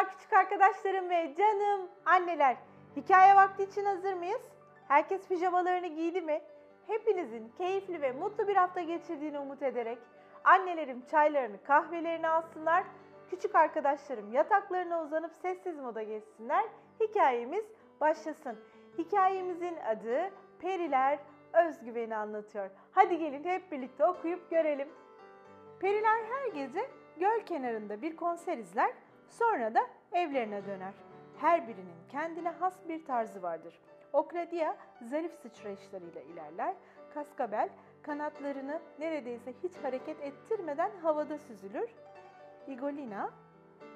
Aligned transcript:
Merhaba 0.00 0.16
küçük 0.16 0.32
arkadaşlarım 0.32 1.10
ve 1.10 1.34
canım 1.38 1.88
anneler. 2.06 2.56
Hikaye 2.96 3.36
vakti 3.36 3.62
için 3.62 3.84
hazır 3.84 4.12
mıyız? 4.12 4.40
Herkes 4.88 5.28
pijamalarını 5.28 5.86
giydi 5.86 6.20
mi? 6.20 6.40
Hepinizin 6.86 7.52
keyifli 7.58 8.02
ve 8.02 8.12
mutlu 8.12 8.48
bir 8.48 8.56
hafta 8.56 8.80
geçirdiğini 8.80 9.38
umut 9.38 9.62
ederek 9.62 9.98
annelerim 10.44 11.06
çaylarını 11.10 11.62
kahvelerini 11.62 12.28
alsınlar. 12.28 12.84
Küçük 13.30 13.54
arkadaşlarım 13.54 14.32
yataklarına 14.32 15.02
uzanıp 15.02 15.32
sessiz 15.42 15.78
moda 15.78 16.02
geçsinler. 16.02 16.64
Hikayemiz 17.00 17.64
başlasın. 18.00 18.56
Hikayemizin 18.98 19.76
adı 19.76 20.30
Periler 20.60 21.18
Özgüveni 21.52 22.16
anlatıyor. 22.16 22.70
Hadi 22.92 23.18
gelin 23.18 23.44
hep 23.44 23.72
birlikte 23.72 24.04
okuyup 24.04 24.50
görelim. 24.50 24.88
Periler 25.80 26.24
her 26.30 26.46
gece 26.46 26.90
göl 27.16 27.40
kenarında 27.46 28.02
bir 28.02 28.16
konser 28.16 28.58
izler, 28.58 28.90
sonra 29.30 29.74
da 29.74 29.80
evlerine 30.12 30.66
döner. 30.66 30.94
Her 31.36 31.68
birinin 31.68 32.08
kendine 32.08 32.50
has 32.50 32.74
bir 32.88 33.04
tarzı 33.04 33.42
vardır. 33.42 33.80
Okradia 34.12 34.76
zarif 35.02 35.32
sıçrayışlarıyla 35.34 36.20
ilerler, 36.20 36.74
Kaskabel 37.14 37.68
kanatlarını 38.02 38.80
neredeyse 38.98 39.52
hiç 39.62 39.76
hareket 39.76 40.20
ettirmeden 40.20 40.90
havada 41.02 41.38
süzülür. 41.38 41.90
Igolina 42.66 43.30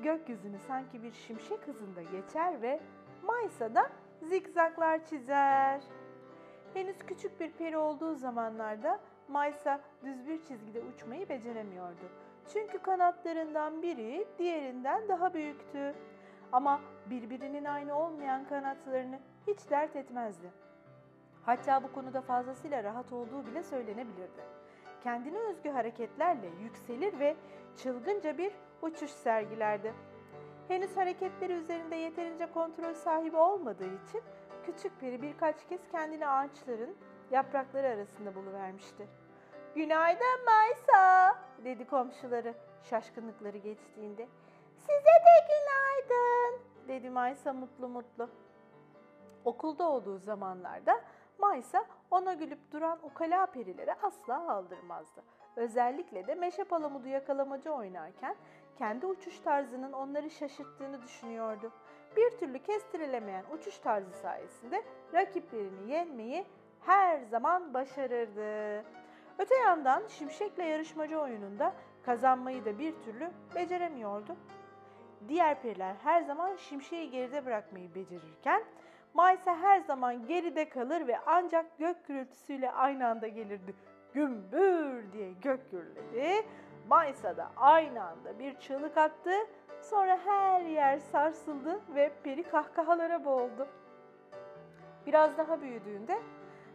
gökyüzünü 0.03 0.59
sanki 0.59 1.03
bir 1.03 1.13
şimşek 1.13 1.67
hızında 1.67 2.03
geçer 2.03 2.63
ve 2.63 2.81
Maysa 3.23 3.75
da 3.75 3.91
zikzaklar 4.23 5.05
çizer. 5.05 5.81
Henüz 6.75 6.99
küçük 6.99 7.41
bir 7.41 7.53
peri 7.53 7.77
olduğu 7.77 8.15
zamanlarda 8.15 9.01
Maysa 9.29 9.81
düz 10.05 10.29
bir 10.29 10.45
çizgide 10.45 10.81
uçmayı 10.81 11.29
beceremiyordu. 11.29 12.11
Çünkü 12.53 12.79
kanatlarından 12.79 13.83
biri 13.83 14.27
diğerinden 14.39 15.09
daha 15.09 15.35
büyüktü. 15.35 15.95
Ama 16.53 16.81
birbirinin 17.11 17.65
aynı 17.65 17.99
olmayan 17.99 18.49
kanatlarını 18.49 19.19
hiç 19.47 19.71
dert 19.71 19.97
etmezdi. 19.97 20.51
Hatta 21.47 21.83
bu 21.83 21.93
konuda 21.93 22.21
fazlasıyla 22.21 22.85
rahat 22.85 23.13
olduğu 23.13 23.47
bile 23.47 23.63
söylenebilirdi. 23.63 24.45
Kendine 25.03 25.39
özgü 25.39 25.71
hareketlerle 25.71 26.47
yükselir 26.63 27.19
ve 27.19 27.37
çılgınca 27.77 28.39
bir 28.39 28.53
uçuş 28.83 29.11
sergilerdi. 29.11 29.95
Henüz 30.69 30.97
hareketleri 30.97 31.53
üzerinde 31.53 31.97
yeterince 31.97 32.47
kontrol 32.47 32.95
sahibi 32.95 33.37
olmadığı 33.37 33.95
için 33.95 34.23
küçük 34.67 35.01
peri 35.01 35.23
birkaç 35.23 35.67
kez 35.67 35.81
kendini 35.93 36.29
ağaçların 36.29 36.97
yaprakları 37.31 37.87
arasında 37.87 38.35
buluvermişti. 38.35 39.09
Günaydın 39.75 40.45
Maysa, 40.47 41.37
dedi 41.65 41.87
komşuları 41.87 42.55
şaşkınlıkları 42.83 43.59
geçtiğinde. 43.59 44.29
Size 44.77 44.93
de 45.05 45.47
günaydın, 45.49 46.61
dedi 46.89 47.11
Maysa 47.11 47.53
mutlu 47.53 47.89
mutlu. 47.89 48.31
Okulda 49.45 49.89
olduğu 49.89 50.19
zamanlarda 50.19 51.01
Maysa 51.39 51.85
ona 52.11 52.33
gülüp 52.33 52.73
duran 52.73 52.99
ukala 53.03 53.47
perilere 53.47 53.95
asla 54.03 54.53
aldırmazdı. 54.53 55.23
Özellikle 55.57 56.27
de 56.27 56.35
meşe 56.35 56.65
palamudu 56.65 57.09
yakalamaca 57.09 57.71
oynarken 57.71 58.37
kendi 58.79 59.07
uçuş 59.07 59.41
tarzının 59.41 59.93
onları 59.93 60.31
şaşırttığını 60.31 61.03
düşünüyordu. 61.03 61.73
Bir 62.17 62.31
türlü 62.31 62.59
kestirilemeyen 62.59 63.45
uçuş 63.53 63.79
tarzı 63.79 64.13
sayesinde 64.13 64.83
rakiplerini 65.15 65.93
yenmeyi 65.93 66.47
her 66.81 67.21
zaman 67.21 67.75
başarırdı. 67.75 68.85
Öte 69.39 69.55
yandan 69.55 70.03
şimşekle 70.09 70.65
yarışmacı 70.65 71.21
oyununda 71.21 71.75
kazanmayı 72.03 72.65
da 72.65 72.79
bir 72.79 72.95
türlü 73.05 73.31
beceremiyordu. 73.55 74.37
Diğer 75.29 75.63
periler 75.63 75.95
her 76.03 76.23
zaman 76.23 76.57
şimşeği 76.57 77.11
geride 77.11 77.47
bırakmayı 77.47 77.95
becerirken 77.95 78.65
Maysa 79.15 79.57
her 79.57 79.81
zaman 79.81 80.27
geride 80.27 80.69
kalır 80.69 81.07
ve 81.07 81.19
ancak 81.27 81.79
gök 81.79 82.07
gürültüsüyle 82.07 82.71
aynı 82.71 83.09
anda 83.09 83.29
gelirdi. 83.29 83.75
Gümbür 84.13 85.13
diye 85.13 85.33
gök 85.33 85.71
gürledi. 85.71 86.47
Maysa 86.89 87.37
da 87.37 87.51
aynı 87.57 88.05
anda 88.05 88.39
bir 88.39 88.59
çığlık 88.59 88.97
attı. 88.97 89.31
Sonra 89.83 90.19
her 90.25 90.61
yer 90.61 90.99
sarsıldı 90.99 91.81
ve 91.95 92.13
peri 92.23 92.43
kahkahalara 92.43 93.25
boğuldu. 93.25 93.69
Biraz 95.07 95.39
daha 95.39 95.61
büyüdüğünde 95.61 96.19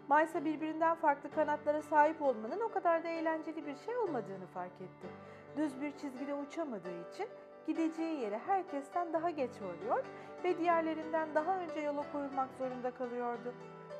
Maysa 0.09 0.45
birbirinden 0.45 0.95
farklı 0.95 1.31
kanatlara 1.31 1.81
sahip 1.81 2.21
olmanın 2.21 2.61
o 2.61 2.71
kadar 2.71 3.03
da 3.03 3.07
eğlenceli 3.07 3.65
bir 3.65 3.75
şey 3.75 3.97
olmadığını 3.97 4.47
fark 4.53 4.81
etti. 4.81 5.07
Düz 5.57 5.81
bir 5.81 5.91
çizgide 5.91 6.33
uçamadığı 6.33 7.09
için 7.11 7.27
gideceği 7.67 8.19
yere 8.19 8.37
herkesten 8.37 9.13
daha 9.13 9.29
geç 9.29 9.51
varıyor 9.61 10.05
ve 10.43 10.57
diğerlerinden 10.57 11.35
daha 11.35 11.59
önce 11.59 11.79
yola 11.79 12.11
koyulmak 12.11 12.49
zorunda 12.59 12.91
kalıyordu. 12.91 13.53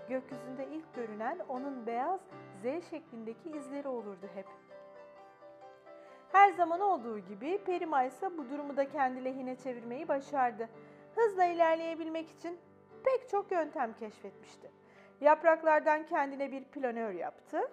Gökyüzünde 0.09 0.68
ilk 0.68 0.96
görünen 0.96 1.40
onun 1.50 1.86
beyaz 1.86 2.20
Z 2.62 2.90
şeklindeki 2.90 3.50
izleri 3.50 3.88
olurdu 3.88 4.28
hep. 4.34 4.46
Her 6.31 6.52
zaman 6.52 6.80
olduğu 6.80 7.20
gibi 7.20 7.64
Peri 7.66 7.86
Maysa 7.86 8.38
bu 8.38 8.50
durumu 8.50 8.78
da 8.78 8.90
kendi 8.90 9.26
lehine 9.26 9.56
çevirmeyi 9.56 10.08
başardı. 10.08 10.70
Hızla 11.16 11.46
ilerleyebilmek 11.46 12.30
için 12.30 12.59
pek 13.03 13.30
çok 13.30 13.52
yöntem 13.52 13.94
keşfetmişti. 13.94 14.78
Yapraklardan 15.22 16.06
kendine 16.06 16.52
bir 16.52 16.63
planör 16.63 17.12
yaptı. 17.12 17.72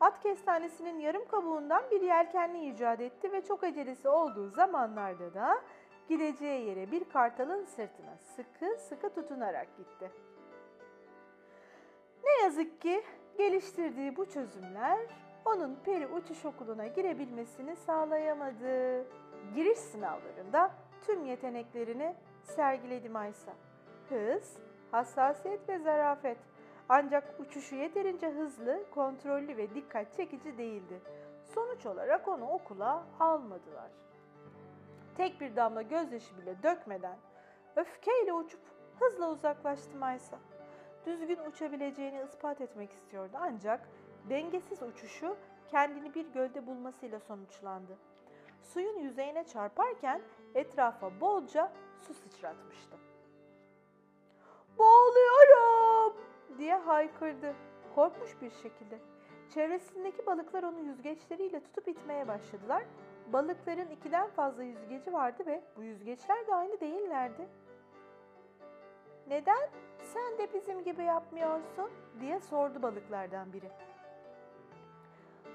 At 0.00 0.20
kestanesinin 0.20 0.98
yarım 0.98 1.28
kabuğundan 1.28 1.82
bir 1.90 2.00
yelkenli 2.00 2.68
icat 2.68 3.00
etti 3.00 3.32
ve 3.32 3.44
çok 3.44 3.64
acelesi 3.64 4.08
olduğu 4.08 4.48
zamanlarda 4.50 5.34
da 5.34 5.60
gideceği 6.08 6.68
yere 6.68 6.90
bir 6.90 7.04
kartalın 7.04 7.64
sırtına 7.64 8.16
sıkı 8.36 8.76
sıkı 8.78 9.14
tutunarak 9.14 9.76
gitti. 9.76 10.10
Ne 12.24 12.44
yazık 12.44 12.80
ki 12.80 13.02
geliştirdiği 13.38 14.16
bu 14.16 14.26
çözümler 14.26 14.98
onun 15.44 15.78
peri 15.84 16.06
uçuş 16.06 16.44
okuluna 16.44 16.86
girebilmesini 16.86 17.76
sağlayamadı. 17.76 19.04
Giriş 19.54 19.78
sınavlarında 19.78 20.70
tüm 21.06 21.24
yeteneklerini 21.24 22.14
sergiledi 22.42 23.08
Maysa. 23.08 23.52
Hız, 24.08 24.56
hassasiyet 24.90 25.68
ve 25.68 25.78
zarafet. 25.78 26.38
Ancak 26.92 27.40
uçuşu 27.40 27.74
yeterince 27.74 28.30
hızlı, 28.30 28.84
kontrollü 28.90 29.56
ve 29.56 29.74
dikkat 29.74 30.14
çekici 30.14 30.58
değildi. 30.58 31.00
Sonuç 31.54 31.86
olarak 31.86 32.28
onu 32.28 32.50
okula 32.50 33.06
almadılar. 33.20 33.90
Tek 35.16 35.40
bir 35.40 35.56
damla 35.56 35.82
gözyaşı 35.82 36.38
bile 36.38 36.62
dökmeden 36.62 37.18
öfkeyle 37.76 38.32
uçup 38.32 38.60
hızla 39.00 39.30
uzaklaştı 39.30 39.96
Maysa. 39.96 40.38
Düzgün 41.06 41.38
uçabileceğini 41.38 42.22
ispat 42.22 42.60
etmek 42.60 42.92
istiyordu 42.92 43.36
ancak 43.40 43.88
dengesiz 44.28 44.82
uçuşu 44.82 45.36
kendini 45.70 46.14
bir 46.14 46.26
gölde 46.32 46.66
bulmasıyla 46.66 47.20
sonuçlandı. 47.20 47.98
Suyun 48.62 48.98
yüzeyine 48.98 49.44
çarparken 49.44 50.22
etrafa 50.54 51.20
bolca 51.20 51.72
su 52.06 52.14
sıçratmıştı. 52.14 52.96
Boğuluyorum 54.78 55.89
diye 56.58 56.74
haykırdı 56.74 57.54
korkmuş 57.94 58.40
bir 58.42 58.50
şekilde. 58.50 58.98
Çevresindeki 59.54 60.26
balıklar 60.26 60.62
onu 60.62 60.80
yüzgeçleriyle 60.80 61.62
tutup 61.62 61.88
itmeye 61.88 62.28
başladılar. 62.28 62.84
Balıkların 63.32 63.90
ikiden 63.90 64.30
fazla 64.30 64.62
yüzgeci 64.62 65.12
vardı 65.12 65.42
ve 65.46 65.62
bu 65.76 65.82
yüzgeçler 65.82 66.46
de 66.46 66.54
aynı 66.54 66.80
değillerdi. 66.80 67.48
Neden 69.28 69.70
sen 70.02 70.38
de 70.38 70.54
bizim 70.54 70.84
gibi 70.84 71.02
yapmıyorsun 71.04 71.90
diye 72.20 72.40
sordu 72.40 72.82
balıklardan 72.82 73.52
biri. 73.52 73.70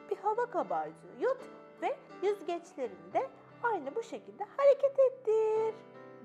Bir 0.09 0.17
hava 0.17 0.45
kabarcığı 0.45 1.19
yut 1.19 1.41
ve 1.81 1.97
yüzgeçlerini 2.23 3.13
de 3.13 3.28
aynı 3.63 3.95
bu 3.95 4.03
şekilde 4.03 4.44
hareket 4.57 5.00
ettir 5.00 5.75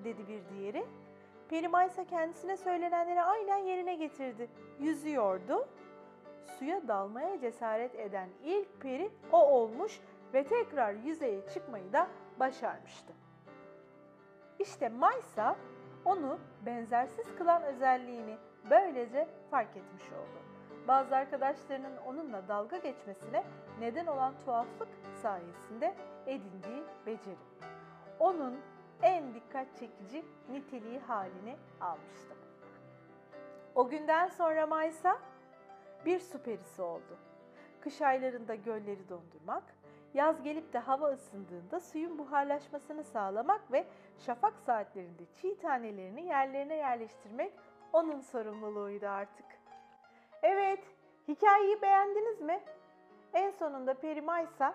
dedi 0.05 0.29
bir 0.29 0.49
diğeri. 0.49 0.87
Peri 1.50 1.69
Maysa 1.69 2.05
kendisine 2.05 2.56
söylenenleri 2.56 3.23
aynen 3.23 3.56
yerine 3.56 3.94
getirdi. 3.94 4.49
Yüzüyordu. 4.81 5.69
Suya 6.58 6.88
dalmaya 6.88 7.41
cesaret 7.41 7.94
eden 7.94 8.29
ilk 8.44 8.81
peri 8.81 9.11
o 9.32 9.47
olmuş 9.47 10.00
ve 10.35 10.44
tekrar 10.44 10.93
yüzeye 10.93 11.47
çıkmayı 11.55 11.93
da 11.93 12.08
başarmıştı. 12.41 13.12
İşte 14.58 14.88
Maysa 14.88 15.56
onu 16.05 16.38
benzersiz 16.67 17.26
kılan 17.38 17.62
özelliğini 17.62 18.37
böylece 18.70 19.29
fark 19.50 19.76
etmiş 19.76 20.05
oldu. 20.05 20.41
Bazı 20.88 21.17
arkadaşlarının 21.17 21.96
onunla 22.06 22.49
dalga 22.49 22.76
geçmesine 22.76 23.44
neden 23.81 24.06
olan 24.06 24.35
tuhaflık 24.44 24.88
sayesinde 25.23 25.94
edindiği 26.26 26.82
beceri. 27.06 27.37
Onun 28.19 28.61
en 29.02 29.35
dikkat 29.35 29.67
çekici 29.76 30.25
niteliği 30.50 30.99
halini 30.99 31.56
almıştı. 31.81 32.35
O 33.75 33.88
günden 33.88 34.29
sonra 34.29 34.67
Maysa 34.67 35.19
bir 36.06 36.20
su 36.20 36.43
perisi 36.43 36.82
oldu. 36.82 37.19
Kış 37.81 38.02
aylarında 38.02 38.55
gölleri 38.55 39.08
dondurmak, 39.08 39.64
Yaz 40.14 40.43
gelip 40.43 40.73
de 40.73 40.79
hava 40.79 41.08
ısındığında 41.08 41.81
suyun 41.81 42.19
buharlaşmasını 42.19 43.05
sağlamak 43.05 43.73
ve 43.73 43.87
şafak 44.19 44.58
saatlerinde 44.58 45.23
çiğ 45.35 45.58
tanelerini 45.58 46.26
yerlerine 46.26 46.75
yerleştirmek 46.75 47.53
onun 47.93 48.20
sorumluluğuydu 48.20 49.06
artık. 49.06 49.46
Evet, 50.43 50.85
hikayeyi 51.29 51.82
beğendiniz 51.82 52.41
mi? 52.41 52.61
En 53.35 53.50
sonunda 53.50 53.94
Peri 53.94 54.23
Maysa 54.23 54.75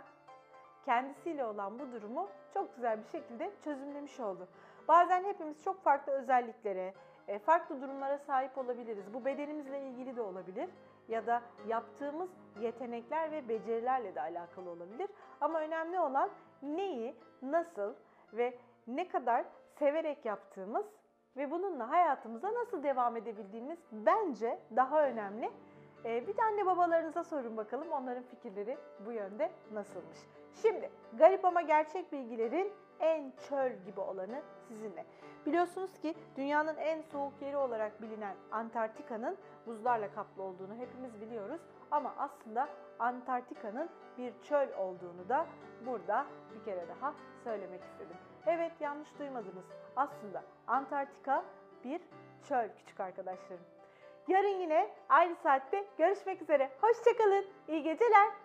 kendisiyle 0.85 1.45
olan 1.45 1.79
bu 1.79 1.91
durumu 1.91 2.27
çok 2.53 2.75
güzel 2.75 2.99
bir 2.99 3.07
şekilde 3.07 3.51
çözümlemiş 3.63 4.19
oldu. 4.19 4.47
Bazen 4.87 5.23
hepimiz 5.23 5.63
çok 5.63 5.83
farklı 5.83 6.11
özelliklere, 6.13 6.93
e, 7.27 7.39
farklı 7.39 7.81
durumlara 7.81 8.17
sahip 8.17 8.57
olabiliriz. 8.57 9.13
Bu 9.13 9.25
bedenimizle 9.25 9.81
ilgili 9.81 10.15
de 10.15 10.21
olabilir 10.21 10.69
ya 11.07 11.27
da 11.27 11.41
yaptığımız 11.67 12.29
yetenekler 12.61 13.31
ve 13.31 13.49
becerilerle 13.49 14.15
de 14.15 14.21
alakalı 14.21 14.69
olabilir. 14.69 15.09
Ama 15.41 15.59
önemli 15.59 15.99
olan 15.99 16.29
neyi, 16.61 17.15
nasıl 17.41 17.93
ve 18.33 18.57
ne 18.87 19.07
kadar 19.07 19.45
severek 19.79 20.25
yaptığımız 20.25 20.85
ve 21.37 21.51
bununla 21.51 21.89
hayatımıza 21.89 22.53
nasıl 22.53 22.83
devam 22.83 23.17
edebildiğimiz 23.17 23.79
bence 23.91 24.59
daha 24.75 25.03
önemli. 25.03 25.51
Ee, 26.05 26.27
bir 26.27 26.37
de 26.37 26.43
anne 26.43 26.65
babalarınıza 26.65 27.23
sorun 27.23 27.57
bakalım 27.57 27.91
onların 27.91 28.23
fikirleri 28.23 28.77
bu 29.05 29.11
yönde 29.11 29.51
nasılmış. 29.73 30.17
Şimdi 30.61 30.89
garip 31.17 31.45
ama 31.45 31.61
gerçek 31.61 32.11
bilgilerin 32.11 32.73
en 32.99 33.31
çöl 33.49 33.71
gibi 33.85 33.99
olanı 33.99 34.41
sizinle. 34.67 35.05
Biliyorsunuz 35.45 35.99
ki 35.99 36.15
dünyanın 36.37 36.77
en 36.77 37.01
soğuk 37.01 37.41
yeri 37.41 37.57
olarak 37.57 38.01
bilinen 38.01 38.35
Antarktika'nın 38.51 39.37
buzlarla 39.67 40.11
kaplı 40.11 40.43
olduğunu 40.43 40.75
hepimiz 40.75 41.21
biliyoruz. 41.21 41.61
Ama 41.91 42.13
aslında 42.17 42.69
Antarktika'nın 42.99 43.89
bir 44.17 44.33
çöl 44.41 44.73
olduğunu 44.77 45.29
da 45.29 45.45
burada 45.85 46.25
bir 46.53 46.63
kere 46.63 46.87
daha 46.87 47.13
söylemek 47.43 47.83
istedim. 47.83 48.17
Evet 48.45 48.71
yanlış 48.79 49.19
duymadınız. 49.19 49.65
Aslında 49.95 50.43
Antarktika 50.67 51.43
bir 51.83 52.01
çöl 52.43 52.69
küçük 52.77 52.99
arkadaşlarım. 52.99 53.74
Yarın 54.27 54.59
yine 54.59 54.89
aynı 55.09 55.35
saatte 55.43 55.83
görüşmek 55.97 56.41
üzere. 56.41 56.71
Hoşçakalın. 56.81 57.45
İyi 57.67 57.83
geceler. 57.83 58.44